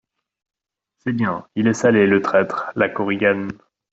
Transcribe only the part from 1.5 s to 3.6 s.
il est salé, le traître! LA KORIGANE.